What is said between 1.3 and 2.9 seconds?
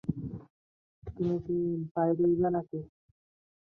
কি বাইরোইবা নাকি?